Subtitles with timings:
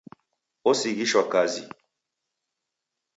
[0.69, 1.63] Osighishwa kazi.